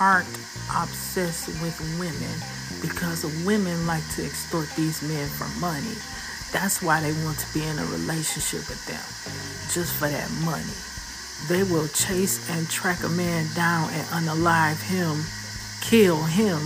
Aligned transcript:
aren't 0.00 0.28
obsessed 0.74 1.48
with 1.60 1.76
women 2.00 2.36
because 2.80 3.24
women 3.44 3.86
like 3.86 4.06
to 4.14 4.24
extort 4.24 4.68
these 4.76 5.02
men 5.02 5.28
for 5.28 5.48
money. 5.60 5.96
That's 6.52 6.80
why 6.80 7.00
they 7.00 7.12
want 7.24 7.38
to 7.38 7.52
be 7.52 7.62
in 7.62 7.78
a 7.78 7.84
relationship 7.86 8.66
with 8.68 8.80
them, 8.86 9.04
just 9.72 9.94
for 9.96 10.08
that 10.08 10.30
money. 10.44 10.64
They 11.48 11.64
will 11.70 11.88
chase 11.88 12.48
and 12.50 12.68
track 12.68 13.02
a 13.04 13.10
man 13.10 13.46
down 13.54 13.90
and 13.90 14.06
unalive 14.08 14.80
him, 14.88 15.20
kill 15.82 16.22
him 16.22 16.58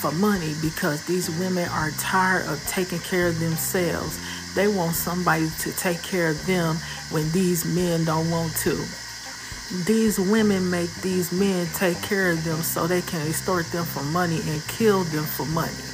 for 0.00 0.10
money 0.12 0.54
because 0.60 1.04
these 1.06 1.30
women 1.38 1.68
are 1.68 1.90
tired 1.92 2.46
of 2.46 2.64
taking 2.66 2.98
care 3.00 3.28
of 3.28 3.38
themselves. 3.38 4.18
They 4.54 4.66
want 4.66 4.96
somebody 4.96 5.48
to 5.60 5.72
take 5.76 6.02
care 6.02 6.30
of 6.30 6.46
them 6.46 6.76
when 7.10 7.30
these 7.30 7.64
men 7.64 8.04
don't 8.04 8.28
want 8.30 8.56
to. 8.56 8.76
These 9.70 10.18
women 10.18 10.70
make 10.70 10.90
these 11.02 11.30
men 11.30 11.66
take 11.74 12.00
care 12.00 12.30
of 12.30 12.42
them 12.42 12.62
so 12.62 12.86
they 12.86 13.02
can 13.02 13.26
extort 13.28 13.66
them 13.66 13.84
for 13.84 14.02
money 14.02 14.40
and 14.46 14.66
kill 14.66 15.04
them 15.04 15.24
for 15.24 15.44
money 15.44 15.84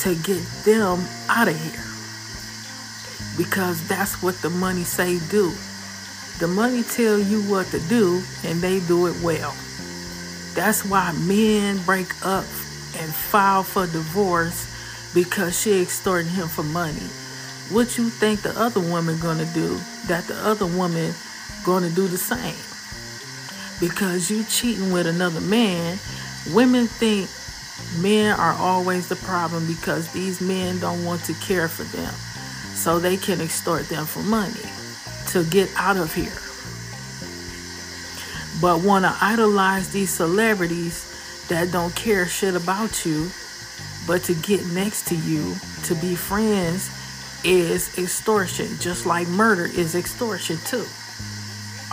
to 0.00 0.14
get 0.22 0.42
them 0.64 1.04
out 1.28 1.48
of 1.48 1.60
here. 1.60 1.84
Because 3.36 3.86
that's 3.86 4.22
what 4.22 4.34
the 4.40 4.48
money 4.48 4.84
say 4.84 5.18
do. 5.28 5.52
The 6.38 6.48
money 6.48 6.82
tell 6.82 7.18
you 7.18 7.42
what 7.42 7.66
to 7.66 7.80
do 7.80 8.22
and 8.44 8.62
they 8.62 8.80
do 8.80 9.08
it 9.08 9.20
well. 9.22 9.54
That's 10.54 10.82
why 10.82 11.12
men 11.12 11.82
break 11.84 12.08
up 12.24 12.46
and 12.96 13.12
file 13.14 13.62
for 13.62 13.86
divorce 13.88 15.12
because 15.12 15.60
she 15.60 15.82
extorting 15.82 16.32
him 16.32 16.48
for 16.48 16.62
money. 16.62 17.10
What 17.68 17.98
you 17.98 18.08
think 18.08 18.40
the 18.40 18.58
other 18.58 18.80
woman 18.80 19.18
gonna 19.20 19.44
do? 19.52 19.78
That 20.06 20.24
the 20.24 20.36
other 20.36 20.66
woman 20.66 21.12
gonna 21.62 21.90
do 21.90 22.08
the 22.08 22.16
same. 22.16 22.69
Because 23.80 24.30
you 24.30 24.44
cheating 24.44 24.92
with 24.92 25.06
another 25.06 25.40
man, 25.40 25.98
women 26.52 26.86
think 26.86 27.28
men 28.02 28.38
are 28.38 28.54
always 28.54 29.08
the 29.08 29.16
problem 29.16 29.66
because 29.66 30.12
these 30.12 30.40
men 30.40 30.78
don't 30.78 31.04
want 31.04 31.24
to 31.24 31.32
care 31.34 31.68
for 31.68 31.84
them. 31.96 32.12
So 32.74 32.98
they 32.98 33.16
can 33.16 33.40
extort 33.40 33.88
them 33.88 34.04
for 34.04 34.20
money 34.20 34.52
to 35.28 35.44
get 35.44 35.70
out 35.76 35.96
of 35.96 36.14
here. 36.14 36.38
But 38.60 38.84
want 38.84 39.04
to 39.04 39.16
idolize 39.20 39.90
these 39.90 40.10
celebrities 40.10 41.46
that 41.48 41.72
don't 41.72 41.94
care 41.96 42.26
shit 42.26 42.54
about 42.54 43.04
you, 43.06 43.30
but 44.06 44.22
to 44.24 44.34
get 44.34 44.64
next 44.66 45.08
to 45.08 45.16
you, 45.16 45.54
to 45.84 45.94
be 45.94 46.14
friends, 46.14 46.90
is 47.42 47.96
extortion, 47.98 48.68
just 48.78 49.06
like 49.06 49.26
murder 49.28 49.64
is 49.64 49.94
extortion 49.94 50.58
too. 50.64 50.84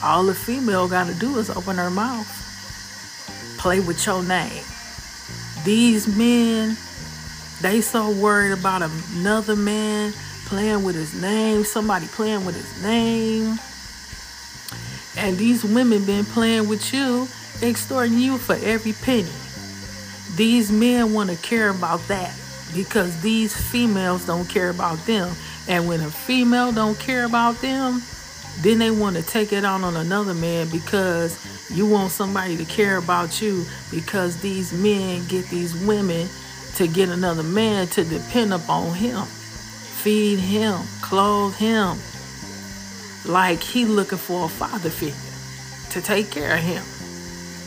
All 0.03 0.23
the 0.23 0.36
female 0.36 0.88
got 0.88 1.08
to 1.08 1.14
do 1.16 1.38
is 1.40 1.50
open 1.50 1.78
her 1.78 1.90
mouth, 1.90 2.28
play 3.58 3.80
with 3.80 4.06
your 4.06 4.23
name. 4.23 4.64
These 5.64 6.08
men, 6.16 6.78
they 7.62 7.81
so 7.81 8.12
worried 8.12 8.52
about 8.52 8.84
another 8.84 9.56
man 9.56 10.14
playing 10.45 10.84
with 10.84 10.95
his 10.95 11.20
name, 11.20 11.64
somebody 11.64 12.06
playing 12.08 12.45
with 12.45 12.56
his 12.56 12.84
name. 12.84 13.59
And 15.18 15.36
these 15.38 15.64
women 15.64 16.06
been 16.06 16.25
playing 16.25 16.70
with 16.70 16.94
you, 16.94 17.28
extorting 17.64 18.20
you 18.20 18.38
for 18.38 18.56
every 18.64 18.94
penny. 18.94 19.31
These 20.36 20.72
men 20.72 21.12
want 21.12 21.31
to 21.31 21.36
care 21.38 21.70
about 21.70 22.08
that 22.08 22.34
because 22.75 23.20
these 23.22 23.56
females 23.56 24.28
don't 24.28 24.48
care 24.48 24.70
about 24.70 25.03
them. 25.08 25.36
And 25.68 25.88
when 25.88 26.02
a 26.02 26.12
female 26.12 26.72
don't 26.72 27.00
care 27.00 27.25
about 27.25 27.59
them, 27.62 28.03
then 28.61 28.80
they 28.80 28.91
want 28.91 29.16
to 29.16 29.22
take 29.22 29.53
it 29.53 29.63
out 29.63 29.81
on 29.81 29.95
another 29.95 30.33
man 30.33 30.67
because 30.69 31.38
you 31.69 31.86
want 31.86 32.11
somebody 32.11 32.58
to 32.58 32.66
care 32.66 32.97
about 32.97 33.41
you 33.41 33.66
because 33.91 34.41
these 34.41 34.73
men 34.73 35.25
get 35.28 35.45
these 35.47 35.75
women 35.85 36.28
to 36.75 36.88
get 36.88 37.09
another 37.09 37.44
man 37.44 37.88
to 37.88 38.03
depend 38.03 38.53
upon 38.53 38.94
him, 38.95 39.23
feed 39.23 40.40
him, 40.40 40.79
clothe 41.01 41.56
him, 41.56 41.97
like 43.25 43.59
he 43.59 43.85
looking 43.85 44.18
for 44.18 44.45
a 44.45 44.50
father 44.50 44.89
figure 44.89 45.16
to 45.91 46.01
take 46.01 46.31
care 46.31 46.56
of 46.56 46.62
him. 46.62 46.84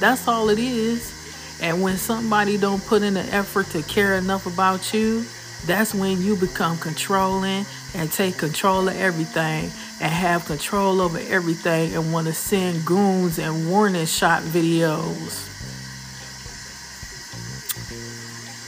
That's 0.00 0.26
all 0.26 0.48
it 0.48 0.58
is. 0.58 1.16
And 1.60 1.82
when 1.82 1.98
somebody 1.98 2.56
don't 2.56 2.84
put 2.86 3.02
in 3.02 3.16
an 3.16 3.28
effort 3.28 3.66
to 3.68 3.82
care 3.82 4.16
enough 4.16 4.46
about 4.46 4.94
you, 4.94 5.24
that's 5.66 5.94
when 5.94 6.22
you 6.22 6.36
become 6.36 6.78
controlling 6.78 7.66
and 7.94 8.10
take 8.10 8.38
control 8.38 8.88
of 8.88 8.96
everything 8.96 9.70
and 10.00 10.10
have 10.12 10.46
control 10.46 11.00
over 11.00 11.18
everything 11.18 11.94
and 11.94 12.12
want 12.12 12.26
to 12.26 12.32
send 12.32 12.84
goons 12.86 13.38
and 13.38 13.68
warning 13.70 14.06
shot 14.06 14.42
videos. 14.42 15.46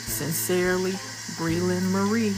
Sincerely, 0.06 0.92
Breland 1.38 1.90
Marie. 1.90 2.34